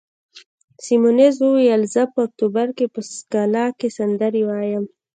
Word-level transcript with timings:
سیمونز 0.85 1.35
وویل: 1.41 1.81
زه 1.93 2.01
په 2.13 2.19
اکتوبر 2.27 2.67
کې 2.77 2.85
په 2.93 2.99
سکالا 3.15 3.65
کې 3.79 3.87
سندرې 3.97 4.43
وایم. 4.45 4.85